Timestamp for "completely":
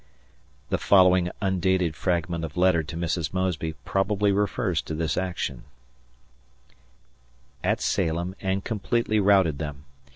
8.63-9.19